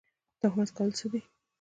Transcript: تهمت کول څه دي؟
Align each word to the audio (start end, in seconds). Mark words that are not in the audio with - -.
تهمت 0.41 0.69
کول 0.77 0.89
څه 0.99 1.05
دي؟ 1.11 1.21